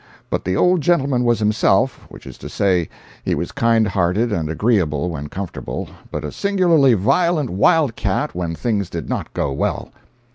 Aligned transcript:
But 0.31 0.45
the 0.45 0.55
old 0.57 0.81
gentleman 0.81 1.23
was 1.25 1.37
himself—which 1.37 2.25
is 2.25 2.39
to 2.39 2.49
say, 2.49 2.89
he 3.23 3.35
was 3.35 3.51
kind 3.51 3.87
hearted 3.87 4.31
and 4.31 4.49
agreeable 4.49 5.11
when 5.11 5.29
comfortable, 5.29 5.89
but 6.09 6.23
a 6.23 6.31
singularly 6.31 6.95
violent 6.95 7.51
wild 7.51 7.95
cat 7.95 8.33
when 8.33 8.55
things 8.55 8.89
did 8.89 9.09
not 9.09 9.31
go 9.35 9.51
well. 9.51 9.91